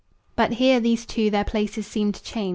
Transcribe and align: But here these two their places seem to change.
But 0.35 0.53
here 0.53 0.79
these 0.79 1.05
two 1.05 1.29
their 1.29 1.43
places 1.43 1.85
seem 1.85 2.11
to 2.11 2.23
change. 2.23 2.49